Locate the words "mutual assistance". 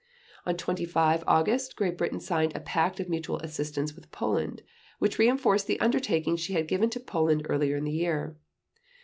3.07-3.93